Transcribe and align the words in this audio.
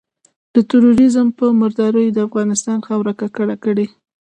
د 0.53 0.55
ترورېزم 0.69 1.27
په 1.39 1.45
مرداریو 1.61 2.13
د 2.15 2.19
افغانستان 2.27 2.79
خاوره 2.87 3.13
ککړه 3.19 3.55
کړي. 3.63 3.85